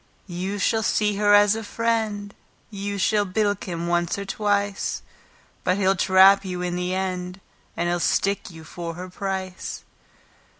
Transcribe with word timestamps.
You 0.25 0.57
shall 0.57 0.81
see 0.81 1.17
her 1.17 1.35
as 1.35 1.55
a 1.55 1.63
friend, 1.63 2.33
You 2.71 2.97
shall 2.97 3.23
bilk 3.23 3.65
him 3.65 3.85
once 3.85 4.17
and 4.17 4.27
twice; 4.27 5.03
But 5.63 5.77
he'll 5.77 5.95
trap 5.95 6.43
you 6.43 6.63
in 6.63 6.75
the 6.75 6.95
end, 6.95 7.39
And 7.77 7.87
he'll 7.87 7.99
stick 7.99 8.49
you 8.49 8.63
for 8.63 8.95
her 8.95 9.09
price. 9.09 9.83